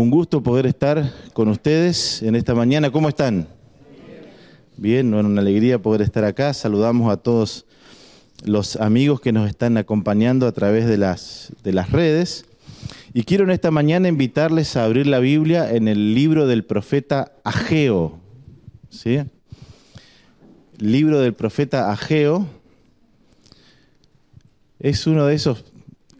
[0.00, 2.90] Un gusto poder estar con ustedes en esta mañana.
[2.90, 3.46] ¿Cómo están?
[4.78, 6.54] Bien, bueno, una alegría poder estar acá.
[6.54, 7.66] Saludamos a todos
[8.42, 12.46] los amigos que nos están acompañando a través de las, de las redes.
[13.12, 17.32] Y quiero en esta mañana invitarles a abrir la Biblia en el libro del profeta
[17.44, 18.18] Ageo.
[18.88, 19.18] ¿Sí?
[20.78, 22.46] Libro del profeta Ageo.
[24.78, 25.66] Es uno de esos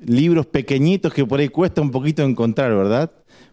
[0.05, 3.11] libros pequeñitos que por ahí cuesta un poquito encontrar, ¿verdad?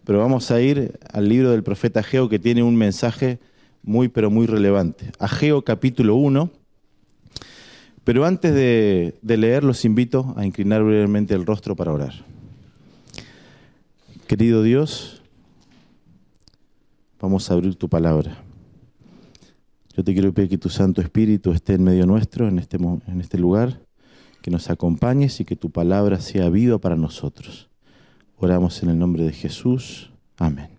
[0.07, 3.39] Pero vamos a ir al libro del profeta Ageo que tiene un mensaje
[3.83, 5.11] muy, pero muy relevante.
[5.19, 6.49] Ageo capítulo 1.
[8.05, 12.13] Pero antes de, leer, los invito a inclinar brevemente el rostro para orar.
[14.27, 15.21] Querido Dios,
[17.19, 18.37] vamos a abrir tu palabra.
[19.93, 23.19] Yo te quiero pedir que tu Santo Espíritu esté en medio nuestro, en este, en
[23.19, 23.81] este lugar,
[24.41, 27.67] que nos acompañes y que tu palabra sea viva para nosotros.
[28.39, 30.11] Oramos en el nombre de Jesús.
[30.37, 30.69] Amén.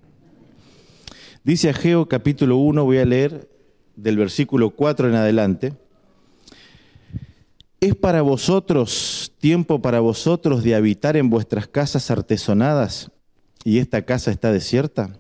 [1.43, 3.49] Dice Ageo capítulo 1, voy a leer
[3.97, 5.73] del versículo 4 en adelante.
[7.81, 13.11] ¿Es para vosotros tiempo para vosotros de habitar en vuestras casas artesonadas
[13.65, 15.19] y esta casa está desierta?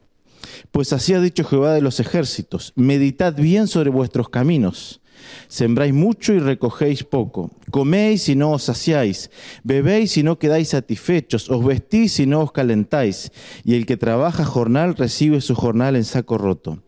[0.71, 5.01] Pues así ha dicho Jehová de los ejércitos, meditad bien sobre vuestros caminos
[5.49, 7.51] Sembráis mucho y recogéis poco.
[7.71, 9.31] Coméis y no os saciáis.
[9.65, 11.51] Bebéis y no quedáis satisfechos.
[11.51, 13.33] Os vestís y no os calentáis.
[13.65, 16.83] Y el que trabaja jornal recibe su jornal en saco roto.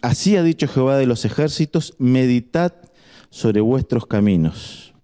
[0.00, 2.72] Así ha dicho Jehová de los ejércitos, meditad
[3.30, 4.94] sobre vuestros caminos.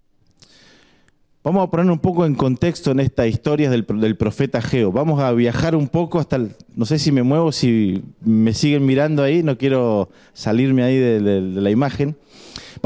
[1.43, 3.85] Vamos a poner un poco en contexto en esta historia del,
[4.17, 4.91] profeta Geo.
[4.91, 6.39] Vamos a viajar un poco hasta,
[6.75, 11.41] no sé si me muevo, si me siguen mirando ahí, no quiero salirme ahí de
[11.41, 12.17] la imagen.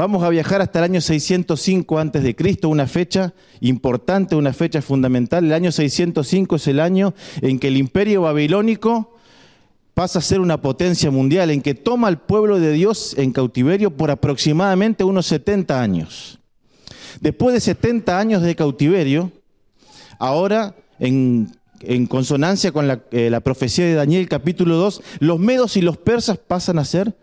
[0.00, 4.80] Vamos a viajar hasta el año 605 antes de Cristo, una fecha importante, una fecha
[4.80, 5.44] fundamental.
[5.44, 9.14] El año 605 es el año en que el imperio babilónico
[9.92, 13.94] pasa a ser una potencia mundial, en que toma al pueblo de Dios en cautiverio
[13.94, 16.38] por aproximadamente unos 70 años.
[17.20, 19.30] Después de 70 años de cautiverio,
[20.18, 21.52] ahora en,
[22.08, 26.38] consonancia con la, eh, la profecía de Daniel capítulo 2, los medos y los persas
[26.38, 27.14] pasan a ser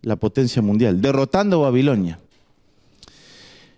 [0.00, 2.21] la potencia mundial, derrotando a Babilonia.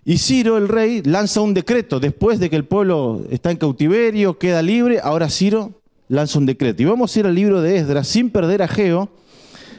[0.06, 4.38] Y Ciro, el rey, lanza un decreto después de que el pueblo está en cautiverio,
[4.38, 6.82] queda libre, ahora Ciro lanza un decreto.
[6.82, 9.08] Y vamos a ir al libro de Esdras, sin perder a Geo,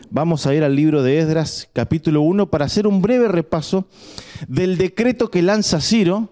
[0.09, 3.85] vamos a ir al libro de Esdras, capítulo 1, para hacer un breve repaso
[4.47, 6.29] del decreto que lanza Ciro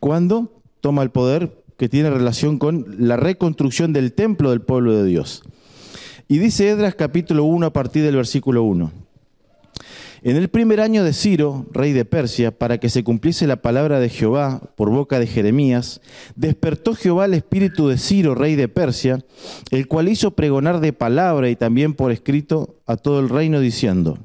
[0.00, 0.50] cuando
[0.80, 5.44] toma el poder que tiene relación con la reconstrucción del templo del pueblo de Dios.
[6.26, 9.03] Y dice Esdras capítulo 1 a partir del versículo 1.
[10.26, 14.00] En el primer año de Ciro, rey de Persia, para que se cumpliese la palabra
[14.00, 16.00] de Jehová por boca de Jeremías,
[16.34, 19.22] despertó Jehová el espíritu de Ciro, rey de Persia,
[19.70, 24.16] el cual hizo pregonar de palabra y también por escrito a todo el reino, diciendo,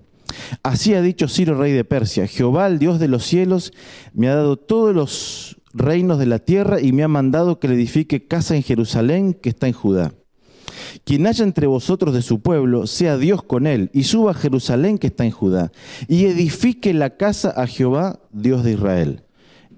[0.64, 3.74] Así ha dicho Ciro, rey de Persia, Jehová, el Dios de los cielos,
[4.14, 7.74] me ha dado todos los reinos de la tierra y me ha mandado que le
[7.74, 10.14] edifique casa en Jerusalén, que está en Judá.
[11.04, 14.98] Quien haya entre vosotros de su pueblo, sea Dios con él, y suba a Jerusalén
[14.98, 15.72] que está en Judá,
[16.08, 19.24] y edifique la casa a Jehová, Dios de Israel.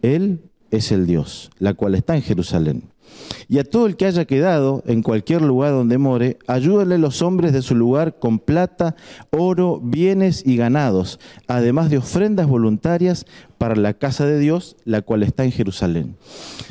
[0.01, 2.91] Él es el Dios, la cual está en Jerusalén.
[3.47, 7.51] Y a todo el que haya quedado en cualquier lugar donde more, ayúdale los hombres
[7.51, 8.95] de su lugar con plata,
[9.31, 13.25] oro, bienes y ganados, además de ofrendas voluntarias
[13.57, 16.15] para la casa de Dios, la cual está en Jerusalén.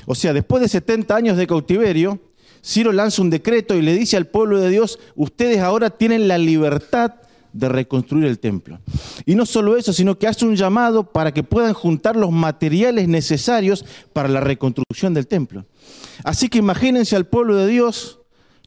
[0.07, 2.19] O sea, después de 70 años de cautiverio,
[2.63, 6.39] Ciro lanza un decreto y le dice al pueblo de Dios, ustedes ahora tienen la
[6.39, 7.15] libertad
[7.53, 8.81] de reconstruir el templo.
[9.27, 13.09] Y no solo eso, sino que hace un llamado para que puedan juntar los materiales
[13.09, 15.65] necesarios para la reconstrucción del templo.
[16.25, 18.21] Así que imagínense al pueblo de Dios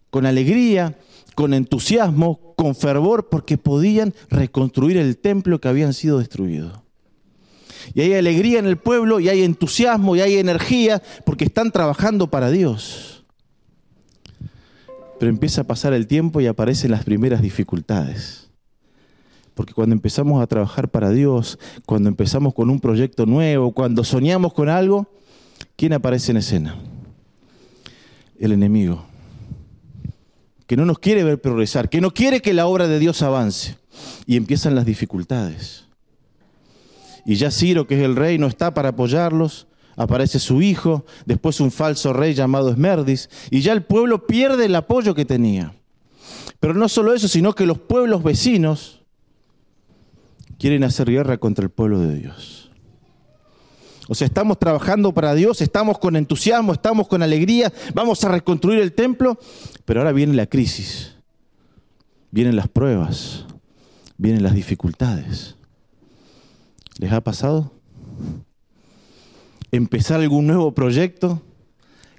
[0.09, 0.97] con alegría,
[1.35, 6.83] con entusiasmo, con fervor, porque podían reconstruir el templo que habían sido destruido.
[7.93, 12.27] Y hay alegría en el pueblo, y hay entusiasmo, y hay energía, porque están trabajando
[12.27, 13.22] para Dios.
[15.23, 18.49] Pero empieza a pasar el tiempo y aparecen las primeras dificultades.
[19.53, 24.53] Porque cuando empezamos a trabajar para Dios, cuando empezamos con un proyecto nuevo, cuando soñamos
[24.53, 25.07] con algo,
[25.77, 26.75] ¿quién aparece en escena?
[28.37, 29.05] El enemigo.
[30.67, 33.77] Que no nos quiere ver progresar, que no quiere que la obra de Dios avance.
[34.25, 35.85] Y empiezan las dificultades.
[37.25, 41.59] Y ya Ciro, que es el rey, no está para apoyarlos, aparece su hijo, después
[41.59, 45.73] un falso rey llamado Esmerdis, y ya el pueblo pierde el apoyo que tenía.
[46.59, 49.01] Pero no solo eso, sino que los pueblos vecinos
[50.57, 52.71] quieren hacer guerra contra el pueblo de Dios.
[54.07, 58.79] O sea, estamos trabajando para Dios, estamos con entusiasmo, estamos con alegría, vamos a reconstruir
[58.79, 59.39] el templo,
[59.85, 61.15] pero ahora viene la crisis,
[62.31, 63.45] vienen las pruebas,
[64.17, 65.55] vienen las dificultades.
[66.97, 67.73] ¿Les ha pasado?
[69.73, 71.41] Empezar algún nuevo proyecto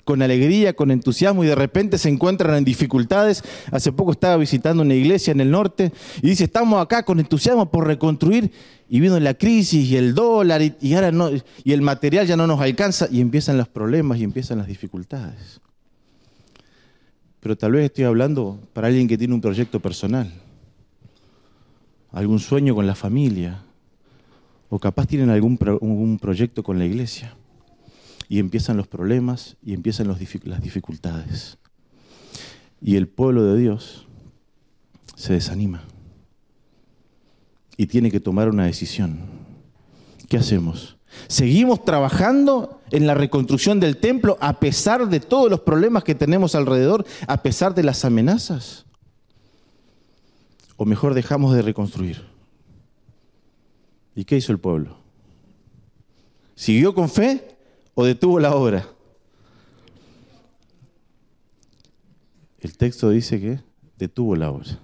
[0.02, 3.44] con alegría, con entusiasmo y de repente se encuentran en dificultades.
[3.70, 7.70] Hace poco estaba visitando una iglesia en el norte y dice, estamos acá con entusiasmo
[7.70, 8.50] por reconstruir
[8.88, 11.30] y vino la crisis y el dólar y, ahora no,
[11.62, 15.60] y el material ya no nos alcanza y empiezan los problemas y empiezan las dificultades.
[17.38, 20.28] Pero tal vez estoy hablando para alguien que tiene un proyecto personal,
[22.10, 23.62] algún sueño con la familia,
[24.70, 27.36] o capaz tienen algún un proyecto con la iglesia
[28.34, 31.56] y empiezan los problemas y empiezan las dificultades.
[32.82, 34.08] Y el pueblo de Dios
[35.14, 35.84] se desanima
[37.76, 39.20] y tiene que tomar una decisión.
[40.28, 40.96] ¿Qué hacemos?
[41.28, 46.56] ¿Seguimos trabajando en la reconstrucción del templo a pesar de todos los problemas que tenemos
[46.56, 48.84] alrededor, a pesar de las amenazas?
[50.76, 52.24] ¿O mejor dejamos de reconstruir?
[54.16, 54.96] ¿Y qué hizo el pueblo?
[56.56, 57.53] ¿Siguió con fe
[57.94, 58.88] o detuvo la obra?
[62.60, 63.60] El texto dice que
[63.98, 64.78] detuvo la obra.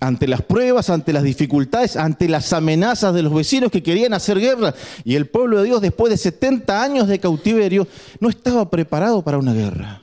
[0.00, 4.38] Ante las pruebas, ante las dificultades, ante las amenazas de los vecinos que querían hacer
[4.38, 4.74] guerra.
[5.02, 7.88] Y el pueblo de Dios, después de 70 años de cautiverio,
[8.20, 10.02] no estaba preparado para una guerra.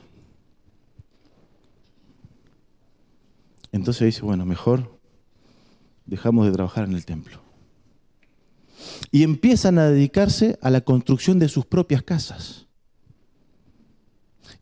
[3.70, 4.98] Entonces dice, bueno, mejor
[6.04, 7.40] dejamos de trabajar en el templo
[9.12, 12.66] y empiezan a dedicarse a la construcción de sus propias casas.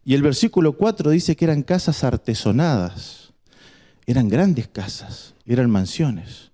[0.04, 3.32] Y el versículo 4 dice que eran casas artesonadas,
[4.06, 6.50] eran grandes casas, eran mansiones.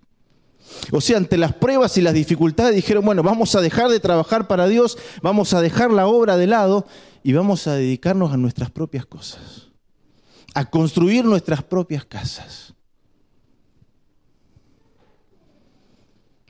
[0.93, 4.46] O sea, ante las pruebas y las dificultades dijeron, bueno, vamos a dejar de trabajar
[4.46, 6.87] para Dios, vamos a dejar la obra de lado
[7.22, 9.69] y vamos a dedicarnos a nuestras propias cosas,
[10.54, 12.75] a construir nuestras propias casas.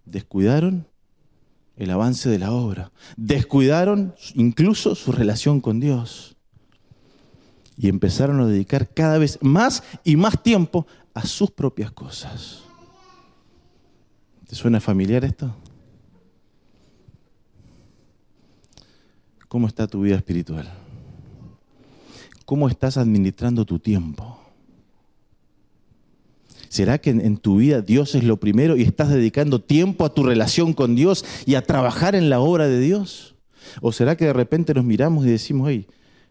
[0.05, 0.89] Descuidaron
[1.77, 2.91] el avance de la obra.
[3.17, 6.37] Descuidaron incluso su relación con Dios.
[7.77, 12.63] Y empezaron a dedicar cada vez más y más tiempo a sus propias cosas.
[14.49, 15.55] ¿Te suena familiar esto?
[19.49, 20.73] ¿Cómo está tu vida espiritual?
[22.47, 24.36] ¿Cómo estás administrando tu tiempo?
[26.77, 30.25] ¿Será que en, tu vida Dios es lo primero y estás dedicando tiempo a tu
[30.25, 33.35] relación con Dios y a trabajar en la obra de Dios?
[33.81, 35.87] ¿O será que de repente nos miramos y decimos, hey,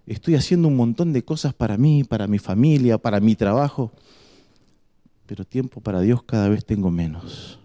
[0.05, 3.91] estoy haciendo un montón de cosas para mí, para mi familia, para mi trabajo,
[5.25, 7.57] pero tiempo para Dios cada vez tengo menos?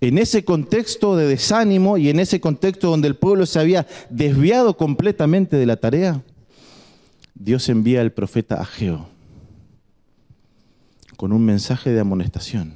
[0.00, 4.76] En ese contexto de desánimo y en ese contexto donde el pueblo se había desviado
[4.76, 6.22] completamente de la tarea,
[7.34, 9.17] Dios envía al profeta Ageo
[11.18, 12.74] con un mensaje de amonestación.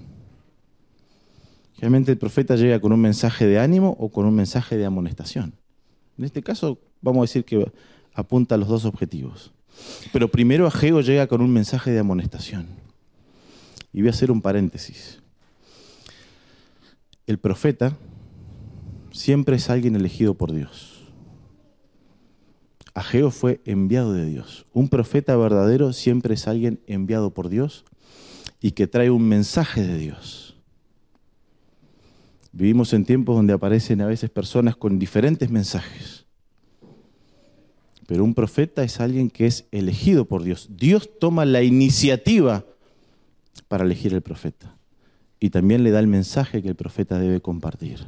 [1.79, 5.55] Realmente el profeta llega con un mensaje de ánimo o con un mensaje de amonestación.
[6.19, 7.71] En este caso vamos a decir que
[8.13, 9.53] apunta a los dos objetivos.
[10.13, 12.67] Pero primero Ageo llega con un mensaje de amonestación.
[13.93, 15.21] Y voy a hacer un paréntesis.
[17.29, 17.97] El profeta
[19.13, 21.05] siempre es alguien elegido por Dios.
[22.93, 24.67] Ageo fue enviado de Dios.
[24.73, 27.85] Un profeta verdadero siempre es alguien enviado por Dios
[28.63, 30.57] y que trae un mensaje de Dios.
[32.53, 36.27] Vivimos en tiempos donde aparecen a veces personas con diferentes mensajes.
[38.07, 40.69] Pero un profeta es alguien que es elegido por Dios.
[40.71, 42.65] Dios toma la iniciativa
[43.67, 44.77] para elegir el profeta.
[45.41, 48.07] Y también le da el mensaje que el profeta debe compartir.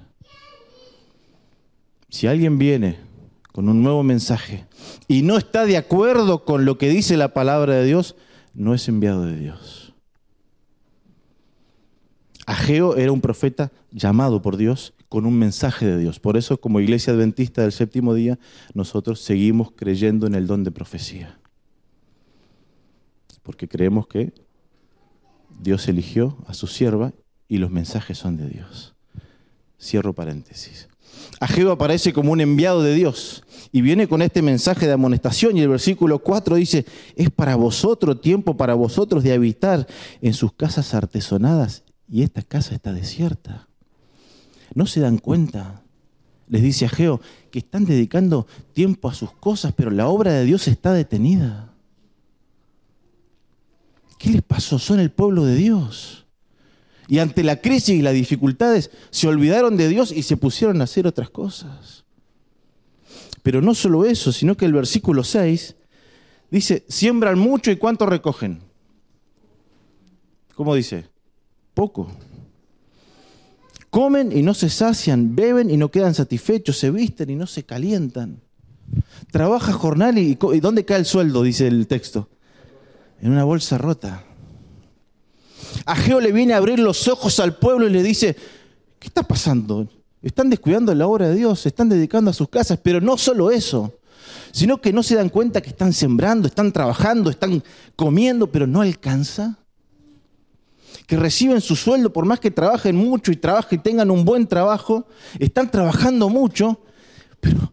[2.11, 2.99] Si alguien viene
[3.50, 4.66] con un nuevo mensaje
[5.08, 8.14] y no está de acuerdo con lo que dice la palabra de Dios,
[8.52, 9.93] no es enviado de Dios.
[12.64, 16.18] Ageo era un profeta llamado por Dios con un mensaje de Dios.
[16.18, 18.38] Por eso, como iglesia adventista del séptimo día,
[18.73, 21.38] nosotros seguimos creyendo en el don de profecía.
[23.42, 24.33] Porque creemos que
[25.61, 27.12] Dios eligió a su sierva
[27.49, 28.94] y los mensajes son de Dios.
[29.78, 30.88] Cierro paréntesis.
[31.40, 35.61] Ageo aparece como un enviado de Dios y viene con este mensaje de amonestación y
[35.61, 39.87] el versículo 4 dice, es para vosotros tiempo, para vosotros de habitar
[40.23, 43.68] en sus casas artesonadas y esta casa está desierta.
[44.75, 45.82] No se dan cuenta,
[46.49, 47.20] les dice Ageo,
[47.50, 51.73] que están dedicando tiempo a sus cosas, pero la obra de Dios está detenida.
[54.18, 54.78] ¿Qué les pasó?
[54.78, 56.26] Son el pueblo de Dios.
[57.08, 60.84] Y ante la crisis y las dificultades se olvidaron de Dios y se pusieron a
[60.84, 62.04] hacer otras cosas.
[63.42, 65.76] Pero no solo eso, sino que el versículo 6
[66.50, 68.62] dice, siembran mucho y cuánto recogen.
[70.54, 71.13] ¿Cómo dice?
[71.75, 72.09] Poco.
[73.90, 77.64] Comen y no se sacian, beben y no quedan satisfechos, se visten y no se
[77.64, 78.40] calientan.
[79.31, 81.43] Trabaja jornal y, ¿dónde cae el sueldo?
[81.43, 82.28] Dice el texto.
[83.21, 84.25] En una bolsa rota.
[85.87, 88.37] Ageo le viene a abrir los ojos al pueblo y le dice,
[88.99, 89.88] ¿qué está pasando?
[90.23, 93.99] Están descuidando la obra de Dios, están dedicando a sus casas, pero no solo eso,
[94.52, 97.62] sino que no se dan cuenta que están sembrando, están trabajando, están
[97.95, 99.59] comiendo, pero no alcanza.
[101.06, 104.46] Que reciben su sueldo por más que trabajen mucho y trabajen y tengan un buen
[104.46, 105.06] trabajo,
[105.38, 106.80] están trabajando mucho,
[107.40, 107.73] pero,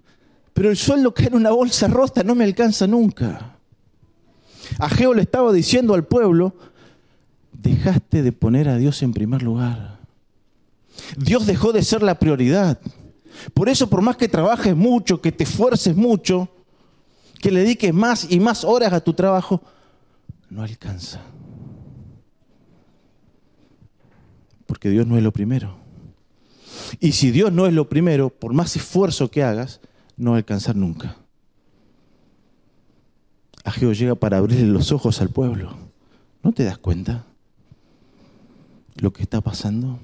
[0.54, 3.56] pero el sueldo cae en una bolsa rota, no me alcanza nunca.
[4.80, 6.56] Ageo le estaba diciendo al pueblo,
[7.52, 10.00] dejaste de poner a Dios en primer lugar.
[11.18, 12.80] Dios dejó de ser la prioridad.
[13.54, 16.50] Por eso, por más que trabajes mucho, que te esfuerces mucho,
[17.42, 19.62] que le dediques más y más horas a tu trabajo,
[20.50, 21.22] no alcanza.
[24.72, 25.76] Porque Dios no es lo primero.
[27.02, 29.82] Y si Dios no es lo primero, por más esfuerzo que hagas,
[30.16, 31.18] no alcanzar nunca.
[33.66, 35.76] Ageo llega para abrirle los ojos al pueblo.
[36.42, 37.26] ¿No te das cuenta?
[38.96, 40.00] lo que está pasando?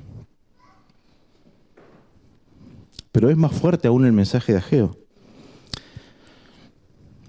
[3.13, 4.97] Pero es más fuerte aún el mensaje de Ageo.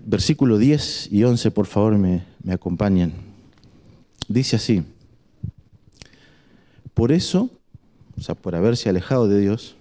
[0.05, 3.13] Versículo 10 y 11, por favor, me, acompañan.
[4.27, 4.83] Dice así,
[6.99, 7.49] por eso,
[8.19, 9.77] o sea, por haberse alejado de Dios,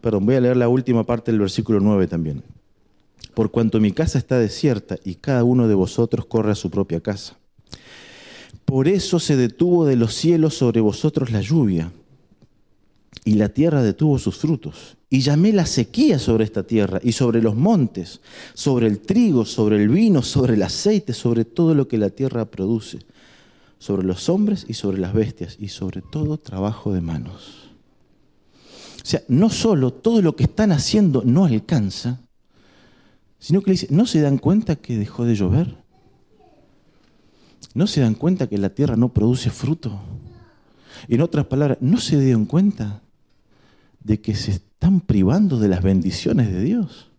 [0.00, 2.44] perdón, voy a leer la última parte del versículo 9 también.
[3.34, 7.00] Por cuanto mi casa está desierta y cada uno de vosotros corre a su propia
[7.00, 7.36] casa.
[8.64, 11.90] Por eso se detuvo de los cielos sobre vosotros la lluvia,
[13.24, 14.96] y la tierra detuvo sus frutos.
[15.10, 18.20] Y llamé la sequía sobre esta tierra, y sobre los montes,
[18.54, 22.44] sobre el trigo, sobre el vino, sobre el aceite, sobre todo lo que la tierra
[22.44, 23.00] produce,
[23.78, 27.70] sobre los hombres y sobre las bestias, y sobre todo trabajo de manos.
[29.02, 32.20] O sea, no solo todo lo que están haciendo no alcanza,
[33.38, 35.76] sino que le dice, ¿no se dan cuenta que dejó de llover?
[37.74, 40.00] ¿No se dan cuenta que la tierra no produce fruto?
[41.06, 43.02] En otras palabras, ¿no se dieron cuenta
[44.00, 47.10] de que se están privando de las bendiciones de Dios?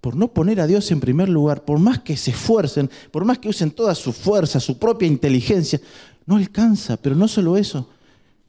[0.00, 3.38] Por no poner a Dios en primer lugar, por más que se esfuercen, por más
[3.38, 5.80] que usen toda su fuerza, su propia inteligencia,
[6.26, 6.96] no alcanza.
[6.96, 7.88] Pero no solo eso,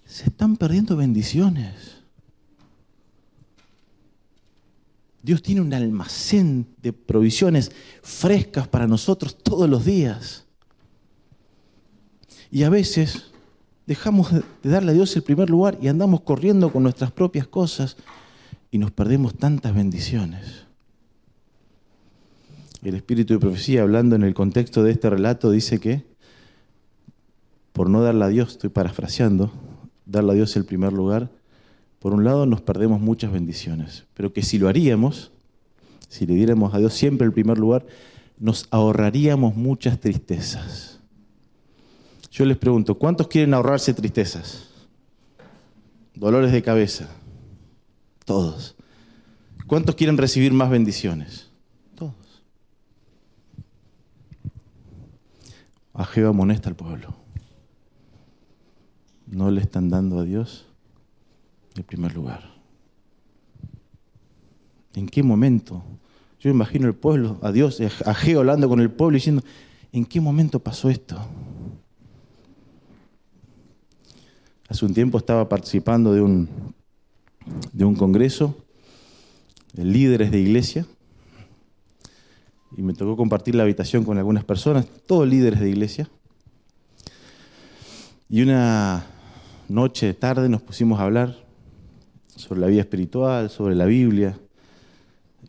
[0.06, 2.00] se están perdiendo bendiciones.
[5.22, 10.46] Dios tiene un almacén de provisiones frescas para nosotros todos los días.
[12.52, 13.26] Y a veces
[13.86, 17.98] dejamos de darle a Dios el primer lugar y andamos corriendo con nuestras propias cosas
[18.72, 20.69] y nos perdemos tantas bendiciones.
[22.82, 26.06] El espíritu de profecía, hablando en el contexto de este relato, dice que
[27.74, 29.52] por no darle a Dios, estoy parafraseando,
[30.06, 31.30] darle a Dios el primer lugar,
[32.00, 35.32] por un lado nos perdemos muchas bendiciones, pero que si lo haríamos,
[36.08, 37.86] si le diéramos a Dios siempre el primer lugar,
[38.38, 41.00] nos ahorraríamos muchas tristezas.
[42.32, 44.70] Yo les pregunto, ¿cuántos quieren ahorrarse tristezas?
[46.16, 47.10] Dolores de cabeza.
[48.26, 48.76] Todos.
[49.68, 51.50] ¿Cuántos quieren recibir más bendiciones?
[51.96, 52.44] Todos.
[55.89, 57.16] A Jehová amonesta al pueblo.
[59.28, 60.66] No le están dando a Dios
[61.76, 62.44] en primer lugar.
[64.96, 65.84] ¿En qué momento?
[66.40, 69.44] Yo imagino el pueblo, a Dios, a Geo hablando con el pueblo diciendo,
[69.92, 71.18] ¿en qué momento pasó esto?
[74.68, 76.50] Hace un tiempo estaba participando de un,
[77.74, 78.56] de un congreso
[79.74, 80.86] de líderes de iglesia
[82.76, 86.10] y me tocó compartir la habitación con algunas personas, todos líderes de iglesia.
[88.30, 89.06] Y una
[89.68, 91.36] noche, tarde, nos pusimos a hablar
[92.36, 94.38] sobre la vida espiritual, sobre la Biblia.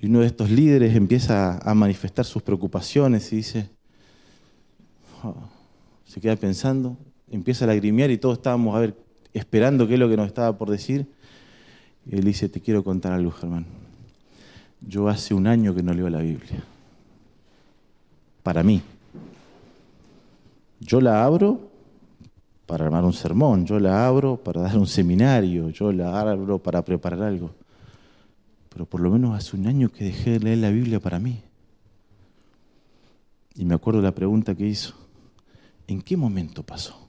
[0.00, 3.68] Y uno de estos líderes empieza a manifestar sus preocupaciones y dice,
[5.22, 5.34] oh",
[6.04, 6.96] se queda pensando,
[7.30, 8.96] empieza a lagrimear y todos estábamos a ver,
[9.34, 11.06] esperando qué es lo que nos estaba por decir.
[12.06, 13.66] Y él dice, te quiero contar algo, Germán.
[14.80, 16.64] Yo hace un año que no leo la Biblia.
[18.42, 18.82] Para mí.
[20.80, 21.70] Yo la abro
[22.66, 26.84] para armar un sermón, yo la abro para dar un seminario, yo la abro para
[26.84, 27.50] preparar algo.
[28.68, 31.42] Pero por lo menos hace un año que dejé de leer la Biblia para mí.
[33.56, 34.94] Y me acuerdo la pregunta que hizo,
[35.86, 37.08] ¿en qué momento pasó?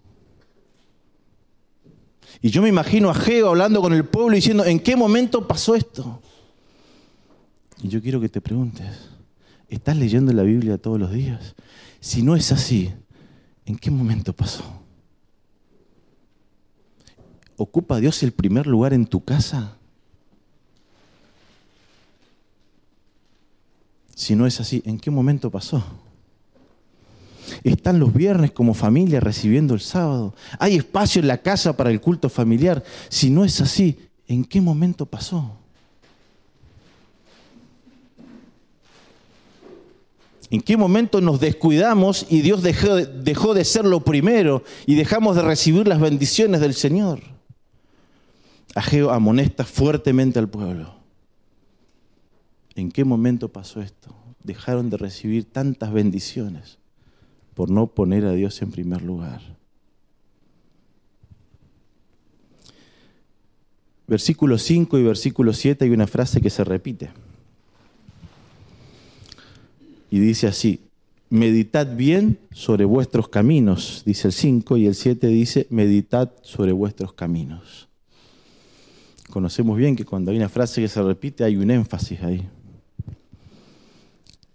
[2.42, 5.76] Y yo me imagino a Geo hablando con el pueblo diciendo, ¿en qué momento pasó
[5.76, 6.22] esto?
[7.84, 9.11] Y yo quiero que te preguntes,
[9.72, 11.56] ¿estás leyendo la Biblia todos los días?
[12.00, 12.94] Si no es así,
[13.66, 14.64] ¿en qué momento pasó?
[17.56, 19.78] ¿Ocupa Dios el primer lugar en tu casa?
[24.14, 25.84] Si no es así, ¿en qué momento pasó?
[27.64, 30.36] Están los viernes como familia recibiendo el sábado.
[30.60, 32.84] Hay espacio en la casa para el culto familiar.
[33.10, 33.98] Si no es así,
[34.28, 35.61] ¿en qué momento pasó?
[40.52, 44.96] ¿En qué momento nos descuidamos y Dios dejó de, dejó de ser lo primero y
[44.96, 47.22] dejamos de recibir las bendiciones del Señor?
[48.76, 50.94] Ageo amonesta fuertemente al pueblo.
[52.76, 54.14] ¿En qué momento pasó esto?
[54.44, 56.80] Dejaron de recibir tantas bendiciones
[57.54, 59.42] por no poner a Dios en primer lugar.
[64.06, 67.10] Versículo 5 y versículo 7 hay una frase que se repite.
[70.12, 70.82] Y dice así,
[71.30, 77.14] meditad bien sobre vuestros caminos, dice el 5, y el 7 dice, meditad sobre vuestros
[77.14, 77.88] caminos.
[79.30, 82.46] Conocemos bien que cuando hay una frase que se repite hay un énfasis ahí.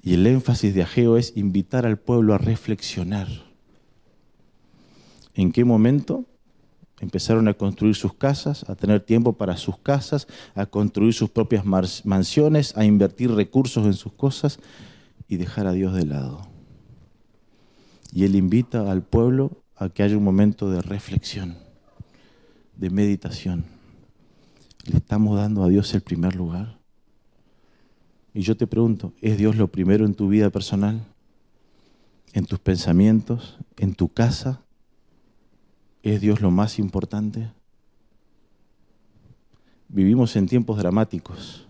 [0.03, 3.27] Y el énfasis de Ageo es invitar al pueblo a reflexionar.
[5.35, 6.27] ¿En qué momento
[7.01, 11.65] empezaron a construir sus casas, a tener tiempo para sus casas, a construir sus propias
[11.65, 14.59] mansiones, a invertir recursos en sus cosas
[15.29, 16.47] y dejar a Dios de lado?
[18.13, 21.57] Y él invita al pueblo a que haya un momento de reflexión,
[22.77, 23.65] de meditación.
[24.87, 26.79] ¿Le estamos dando a Dios el primer lugar?
[28.33, 31.05] Y yo te pregunto, ¿es Dios lo primero en tu vida personal?
[32.33, 33.59] ¿En tus pensamientos?
[33.79, 34.61] ¿En tu casa?
[36.03, 37.51] ¿Es Dios lo más importante?
[39.89, 41.66] Vivimos en tiempos dramáticos.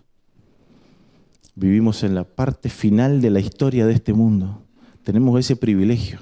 [1.59, 4.61] Vivimos en la parte final de la historia de este mundo.
[5.03, 6.19] Tenemos ese privilegio.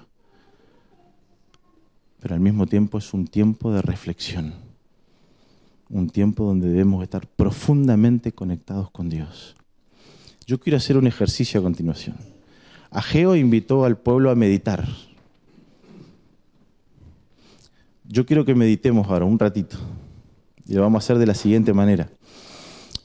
[2.21, 4.53] Pero al mismo tiempo es un tiempo de reflexión.
[5.89, 9.57] Un tiempo donde debemos estar profundamente conectados con Dios.
[10.47, 12.15] Yo quiero hacer un ejercicio a continuación.
[12.89, 14.87] Ageo invitó al pueblo a meditar.
[18.05, 19.75] Yo quiero que meditemos ahora un ratito.
[20.65, 22.09] Y lo vamos a hacer de la siguiente manera.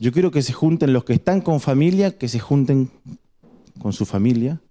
[0.01, 2.91] Yo quiero que se junten los que están con familia, que se junten
[3.79, 4.63] con su familia.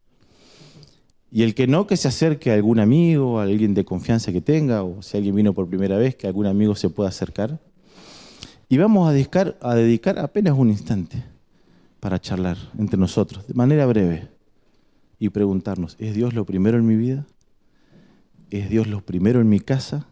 [1.32, 4.42] Y el que no, que se acerque a algún amigo, a alguien de confianza que
[4.42, 7.60] tenga, o si alguien vino por primera vez, que algún amigo se pueda acercar.
[8.70, 11.24] Y vamos a dedicar, a dedicar apenas un instante
[12.00, 14.30] para charlar entre nosotros, de manera breve,
[15.20, 17.28] y preguntarnos, ¿es Dios lo primero en mi vida?
[18.50, 20.08] ¿Es Dios lo primero en mi casa?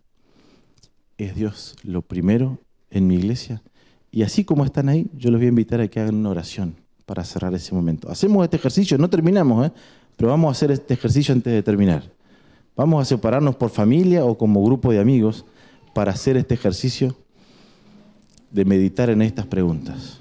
[1.17, 2.60] ¿Es Dios lo primero
[2.91, 3.63] en mi iglesia?
[4.12, 6.76] Y así como están ahí, yo los voy a invitar a que hagan una oración
[7.06, 8.10] para cerrar ese momento.
[8.10, 9.72] Hacemos este ejercicio, no terminamos, ¿eh?
[10.15, 12.04] pero vamos a hacer este ejercicio antes de terminar.
[12.76, 15.46] Vamos a separarnos por familia o como grupo de amigos
[15.93, 17.15] para hacer este ejercicio
[18.52, 20.20] de meditar en estas preguntas.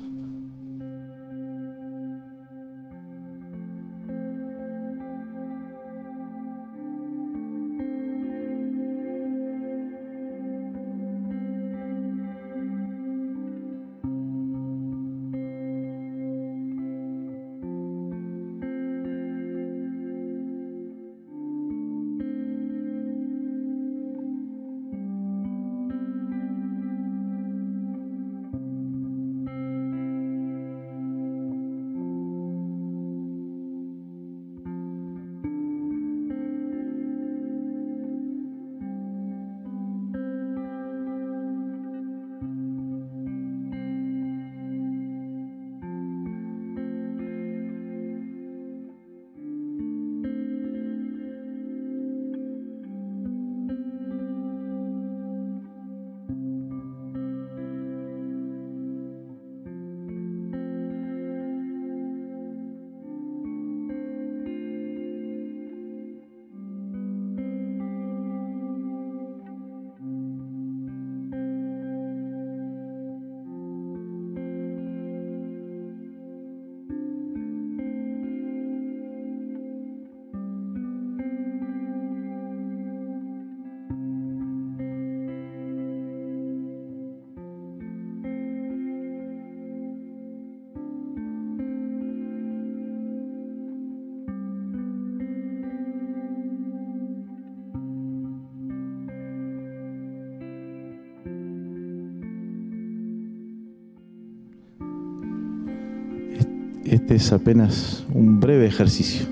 [106.91, 109.27] Este es apenas un breve ejercicio.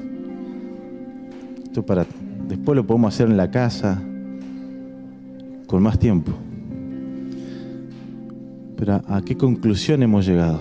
[1.65, 2.07] Esto para
[2.49, 4.03] después lo podemos hacer en la casa
[5.67, 6.33] con más tiempo.
[8.77, 10.61] Pero ¿a qué conclusión hemos llegado?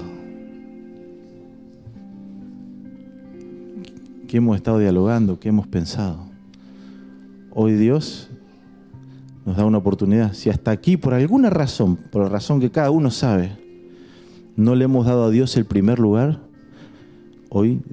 [4.27, 5.39] ¿Qué hemos estado dialogando?
[5.39, 6.19] ¿Qué hemos pensado?
[7.51, 8.29] Hoy Dios
[9.45, 10.34] nos da una oportunidad.
[10.34, 13.51] Si hasta aquí, por alguna razón, por la razón que cada uno sabe,
[14.56, 16.39] no le hemos dado a Dios el primer lugar,
[17.55, 17.83] hoy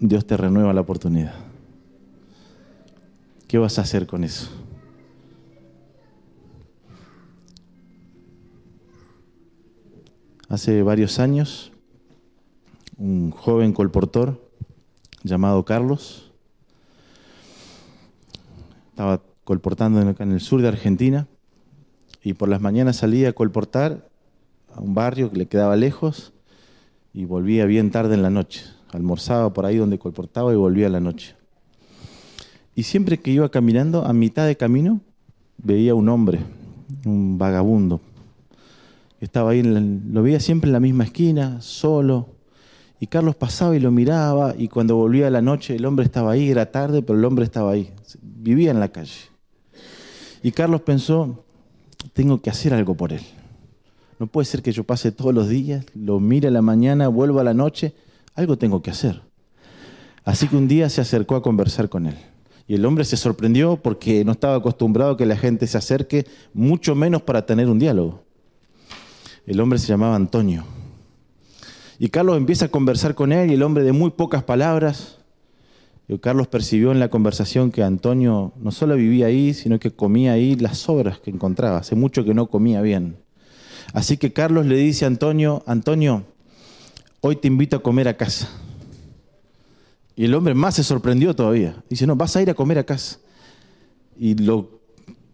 [0.00, 1.34] Dios te renueva la oportunidad.
[3.46, 4.50] ¿Qué vas a hacer con eso?
[10.48, 11.72] Hace varios años,
[12.96, 14.42] un joven colportor
[15.22, 16.32] llamado Carlos
[18.88, 21.28] estaba colportando en el sur de Argentina
[22.22, 24.08] y por las mañanas salía a colportar
[24.74, 26.32] a un barrio que le quedaba lejos
[27.14, 28.62] y volvía bien tarde en la noche.
[28.90, 31.34] Almorzaba por ahí donde colportaba y volvía a la noche.
[32.74, 35.00] Y siempre que iba caminando, a mitad de camino,
[35.58, 36.40] veía un hombre,
[37.04, 38.00] un vagabundo.
[39.20, 42.28] Estaba ahí, lo veía siempre en la misma esquina, solo.
[42.98, 46.32] Y Carlos pasaba y lo miraba, y cuando volvía a la noche, el hombre estaba
[46.32, 47.90] ahí, era tarde, pero el hombre estaba ahí,
[48.22, 49.28] vivía en la calle.
[50.42, 51.44] Y Carlos pensó,
[52.12, 53.22] tengo que hacer algo por él.
[54.18, 57.40] No puede ser que yo pase todos los días, lo mire a la mañana, vuelva
[57.40, 57.94] a la noche.
[58.34, 59.22] Algo tengo que hacer.
[60.24, 62.16] Así que un día se acercó a conversar con él.
[62.68, 66.26] Y el hombre se sorprendió porque no estaba acostumbrado a que la gente se acerque,
[66.54, 68.22] mucho menos para tener un diálogo.
[69.46, 70.64] El hombre se llamaba Antonio.
[71.98, 75.18] Y Carlos empieza a conversar con él y el hombre de muy pocas palabras.
[76.08, 80.32] Y Carlos percibió en la conversación que Antonio no solo vivía ahí, sino que comía
[80.32, 81.78] ahí las sobras que encontraba.
[81.78, 83.16] Hace mucho que no comía bien.
[83.92, 86.24] Así que Carlos le dice a Antonio, Antonio,
[87.20, 88.48] hoy te invito a comer a casa.
[90.16, 91.82] Y el hombre más se sorprendió todavía.
[91.88, 93.18] Dice, no, vas a ir a comer a casa.
[94.18, 94.80] Y lo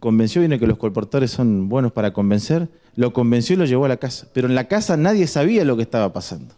[0.01, 3.89] convenció, viene que los colportores son buenos para convencer, lo convenció y lo llevó a
[3.89, 4.29] la casa.
[4.33, 6.55] Pero en la casa nadie sabía lo que estaba pasando.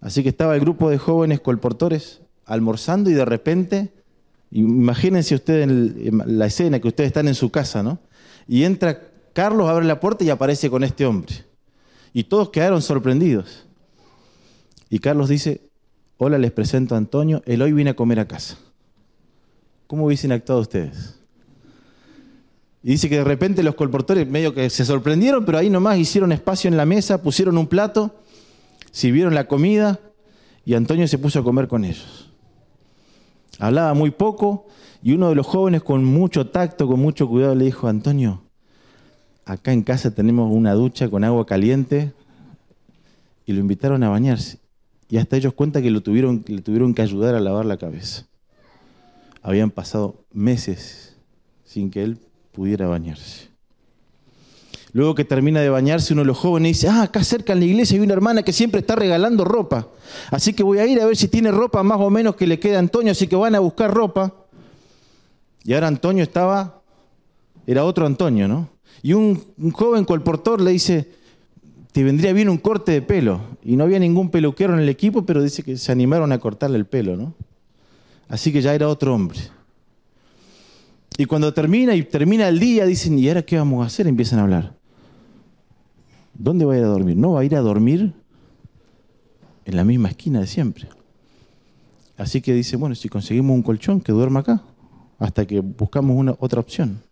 [0.00, 3.90] Así que estaba el grupo de jóvenes colportores almorzando y de repente,
[4.50, 7.98] imagínense ustedes la escena que ustedes están en su casa, ¿no?
[8.46, 9.02] Y entra
[9.38, 11.32] Carlos abre la puerta y aparece con este hombre.
[12.12, 13.66] Y todos quedaron sorprendidos.
[14.90, 15.60] Y Carlos dice,
[16.16, 18.58] hola, les presento a Antonio, él hoy viene a comer a casa.
[19.86, 21.20] ¿Cómo hubiesen actuado ustedes?
[22.82, 26.32] Y dice que de repente los colportores medio que se sorprendieron, pero ahí nomás hicieron
[26.32, 28.16] espacio en la mesa, pusieron un plato,
[28.90, 30.00] sirvieron la comida
[30.64, 32.32] y Antonio se puso a comer con ellos.
[33.60, 34.66] Hablaba muy poco
[35.00, 38.47] y uno de los jóvenes con mucho tacto, con mucho cuidado le dijo, Antonio,
[39.48, 42.12] acá en casa tenemos una ducha con agua caliente
[43.46, 44.58] y lo invitaron a bañarse.
[45.08, 48.26] Y hasta ellos cuentan que lo tuvieron, le tuvieron que ayudar a lavar la cabeza.
[49.42, 51.16] Habían pasado meses
[51.64, 52.18] sin que él
[52.52, 53.48] pudiera bañarse.
[54.92, 57.64] Luego que termina de bañarse, uno de los jóvenes dice, ah, acá cerca en la
[57.64, 59.88] iglesia hay una hermana que siempre está regalando ropa.
[60.30, 62.58] Así que voy a ir a ver si tiene ropa más o menos que le
[62.58, 64.34] queda a Antonio, así que van a buscar ropa.
[65.64, 66.82] Y ahora Antonio estaba,
[67.66, 68.77] era otro Antonio, ¿no?
[69.02, 69.40] Y un,
[69.72, 71.08] joven colportor le dice,
[71.92, 73.40] te vendría bien un corte de pelo.
[73.62, 76.78] Y no había ningún peluquero en el equipo, pero dice que se animaron a cortarle
[76.78, 77.34] el pelo, ¿no?
[78.28, 79.38] Así que ya era otro hombre.
[81.16, 84.06] Y cuando termina y termina el día, dicen, ¿y ahora qué vamos a hacer?
[84.06, 84.74] Empiezan a hablar.
[86.34, 87.16] ¿Dónde va a ir a dormir?
[87.16, 88.12] No va a ir a dormir
[89.64, 90.88] en la misma esquina de siempre.
[92.16, 94.62] Así que dice, bueno, si conseguimos un colchón, que duerma acá,
[95.18, 97.02] hasta que buscamos una, otra opción.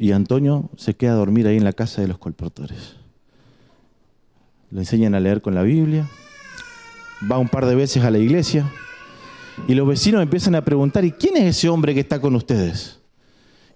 [0.00, 2.96] Y Antonio se queda a dormir ahí en la casa de los colportores.
[4.70, 6.08] Le enseñan a leer con la Biblia,
[7.30, 8.72] va un par de veces a la iglesia
[9.68, 12.98] y los vecinos empiezan a preguntar, ¿y quién es ese hombre que está con ustedes?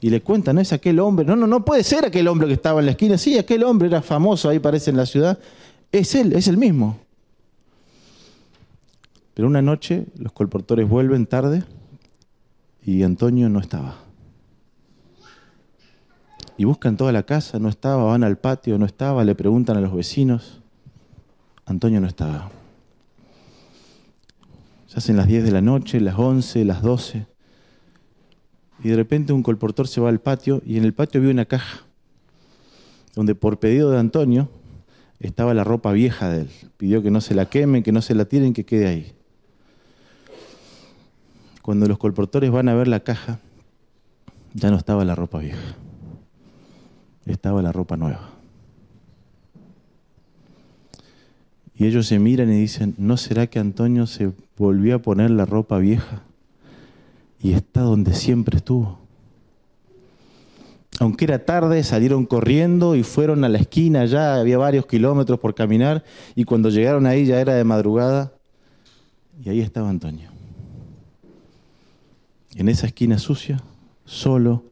[0.01, 1.27] Y le cuentan, ¿no es aquel hombre?
[1.27, 3.19] No, no, no puede ser aquel hombre que estaba en la esquina.
[3.19, 5.39] Sí, aquel hombre era famoso, ahí parece en la ciudad.
[5.93, 7.01] Es él, es el mismo.
[9.35, 11.65] Pero una noche los colportores vuelven tarde
[12.83, 14.04] y Antonio no estaba
[16.57, 19.81] y buscan toda la casa, no estaba, van al patio, no estaba, le preguntan a
[19.81, 20.61] los vecinos,
[21.67, 22.51] Antonio no estaba.
[24.87, 27.27] Se hacen las 10 de la noche, las 11, las 12,
[28.85, 31.47] y de repente un colportor se va al patio y en el patio vio una
[31.47, 31.81] caja,
[33.15, 34.49] donde por pedido de Antonio
[35.19, 36.51] estaba la ropa vieja de él.
[36.77, 39.13] Pidió que no se la quemen, que no se la tiren, que quede ahí.
[41.63, 43.39] Cuando los colportores van a ver la caja,
[44.53, 45.77] ya no estaba la ropa vieja
[47.33, 48.31] estaba la ropa nueva.
[51.77, 55.45] Y ellos se miran y dicen, ¿no será que Antonio se volvió a poner la
[55.45, 56.23] ropa vieja
[57.43, 58.99] y está donde siempre estuvo?
[61.01, 65.55] Aunque era tarde, salieron corriendo y fueron a la esquina, ya había varios kilómetros por
[65.55, 66.05] caminar,
[66.37, 68.33] y cuando llegaron ahí ya era de madrugada,
[69.45, 70.31] y ahí estaba Antonio.
[72.55, 73.61] En esa esquina sucia,
[74.05, 74.63] solo,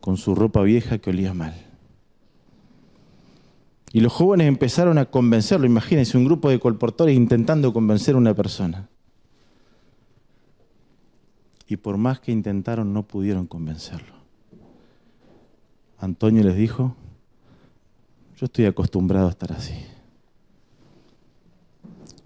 [0.00, 1.63] con su ropa vieja que olía mal.
[3.94, 5.66] Y los jóvenes empezaron a convencerlo.
[5.66, 8.88] Imagínense un grupo de colportores intentando convencer a una persona.
[11.68, 14.16] Y por más que intentaron, no pudieron convencerlo.
[15.96, 16.96] Antonio les dijo,
[18.36, 19.76] yo estoy acostumbrado a estar así.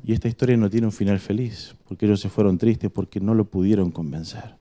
[0.03, 3.35] Y esta historia no tiene un final feliz, porque ellos se fueron tristes porque no
[3.35, 4.57] lo pudieron convencer.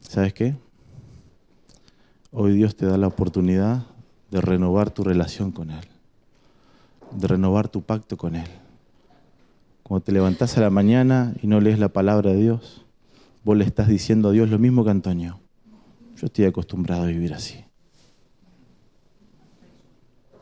[0.00, 0.54] ¿Sabes qué?
[2.30, 3.90] Hoy Dios te da la oportunidad
[4.30, 5.84] de renovar tu relación con Él,
[7.12, 8.48] de renovar tu pacto con Él.
[9.82, 12.84] Cuando te levantás a la mañana y no lees la palabra de Dios,
[13.42, 15.40] vos le estás diciendo a Dios lo mismo que Antonio.
[16.16, 17.64] Yo estoy acostumbrado a vivir así.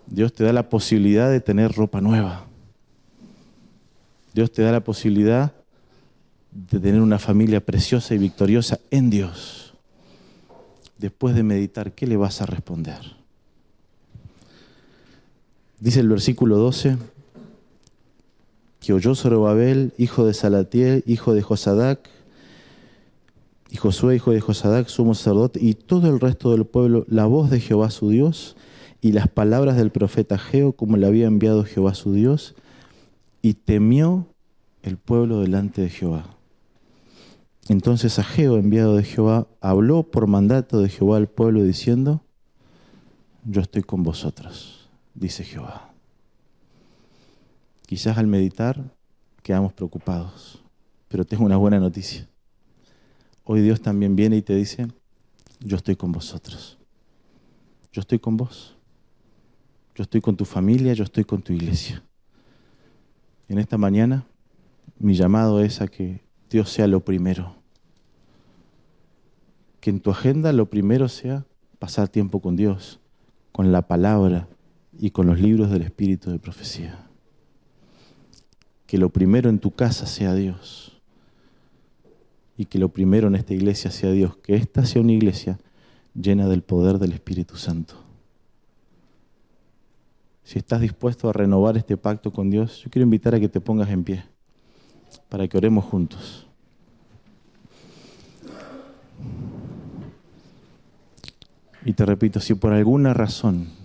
[0.07, 2.47] Dios te da la posibilidad de tener ropa nueva.
[4.35, 5.53] Dios te da la posibilidad
[6.51, 9.75] de tener una familia preciosa y victoriosa en Dios.
[10.99, 13.18] Después de meditar, ¿qué le vas a responder?
[15.81, 16.97] Dice el versículo 12
[18.81, 22.09] que oyó Zorobabel, hijo de Salatiel, hijo de Josadac,
[23.71, 27.51] y Josué, hijo de Josadac, sumo sacerdote, y todo el resto del pueblo, la voz
[27.51, 28.57] de Jehová su Dios
[29.01, 32.55] y las palabras del profeta Geo, como le había enviado Jehová su Dios,
[33.43, 34.27] y temió
[34.83, 36.25] el pueblo delante de Jehová.
[37.69, 42.23] Entonces Ageo, enviado de Jehová, habló por mandato de Jehová al pueblo diciendo,
[43.45, 44.78] yo estoy con vosotros
[45.19, 45.93] dice Jehová.
[47.87, 48.83] Quizás al meditar
[49.43, 50.63] quedamos preocupados,
[51.09, 52.29] pero tengo una buena noticia.
[53.45, 54.89] Hoy Dios también viene y te dice,
[55.61, 56.79] yo estoy con vosotros.
[57.93, 58.77] Yo estoy con vos.
[59.95, 62.03] Yo estoy con tu familia, yo estoy con tu iglesia.
[63.49, 64.27] En esta mañana
[64.99, 67.55] mi llamado es a que Dios sea lo primero.
[69.81, 71.45] Que en tu agenda lo primero sea
[71.79, 73.01] pasar tiempo con Dios,
[73.53, 74.49] con la palabra,
[74.99, 77.07] y con los libros del Espíritu de Profecía.
[78.87, 81.01] Que lo primero en tu casa sea Dios.
[82.57, 84.37] Y que lo primero en esta iglesia sea Dios.
[84.39, 85.59] Que esta sea una iglesia
[86.15, 87.95] llena del poder del Espíritu Santo.
[90.43, 93.61] Si estás dispuesto a renovar este pacto con Dios, yo quiero invitar a que te
[93.61, 94.25] pongas en pie
[95.29, 96.47] para que oremos juntos.
[101.85, 103.78] Y te repito, si por alguna razón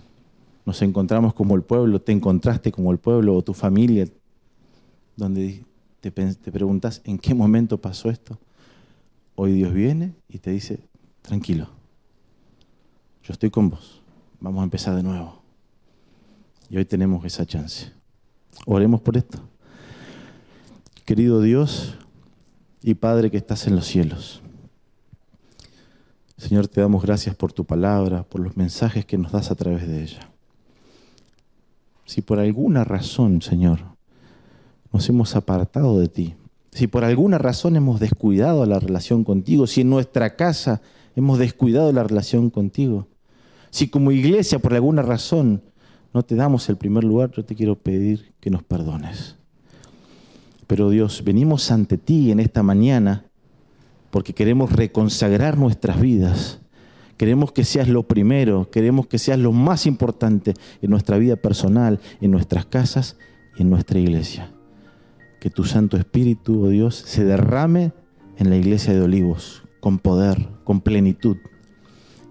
[0.64, 4.06] nos encontramos como el pueblo, te encontraste como el pueblo o tu familia,
[5.16, 5.64] donde
[6.00, 8.38] te, preguntas en qué momento pasó esto.
[9.34, 10.80] Hoy Dios viene y te dice,
[11.22, 11.68] tranquilo,
[13.22, 14.00] yo estoy con vos,
[14.40, 15.42] vamos a empezar de nuevo.
[16.70, 17.92] Y hoy tenemos esa chance.
[18.64, 19.38] Oremos por esto.
[21.04, 21.96] Querido Dios
[22.82, 24.40] y Padre que estás en los cielos.
[26.38, 29.86] Señor, te damos gracias por tu palabra, por los mensajes que nos das a través
[29.86, 30.33] de ella
[32.04, 33.80] si por alguna razón, Señor,
[34.92, 36.34] nos hemos apartado de ti,
[36.70, 40.82] si por alguna razón hemos descuidado la relación contigo, si en nuestra casa
[41.14, 43.06] hemos descuidado la relación contigo,
[43.70, 45.62] si como iglesia por alguna razón
[46.12, 49.36] no te damos el primer lugar, yo te quiero pedir que nos perdones.
[50.66, 53.26] Pero Dios, venimos ante ti en esta mañana
[54.10, 56.60] porque queremos reconsagrar nuestras vidas
[57.16, 62.00] Queremos que seas lo primero, queremos que seas lo más importante en nuestra vida personal,
[62.20, 63.16] en nuestras casas
[63.56, 64.50] y en nuestra iglesia.
[65.40, 67.92] Que tu Santo Espíritu, oh Dios, se derrame
[68.36, 71.36] en la iglesia de Olivos con poder, con plenitud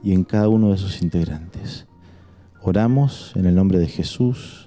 [0.04, 1.86] y en cada uno de sus integrantes.
[2.62, 4.63] Oramos en el nombre de Jesús.